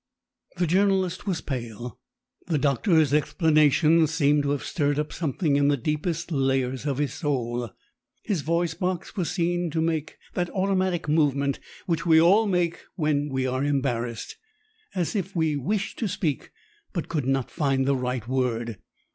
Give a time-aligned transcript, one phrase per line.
[0.57, 1.99] The journalist was pale.
[2.47, 7.13] The doctor's explanation seemed to have stirred up something in the deepest layers of his
[7.13, 7.69] soul.
[8.23, 13.29] His voice box was seen to make that automatic movement which we all make when
[13.29, 14.37] we are embarrassed,
[14.95, 16.51] as if we wished to speak
[16.93, 18.79] but could not find the right word.